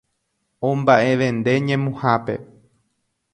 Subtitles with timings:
[0.69, 2.35] Omba'evende ñemuhápe